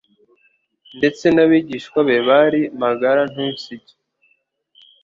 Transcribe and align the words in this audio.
Ndetse 0.97 1.25
n'abigishwa 1.31 1.99
be 2.07 2.17
bari 2.27 2.61
magara 2.81 3.21
ntunsige, 3.31 3.93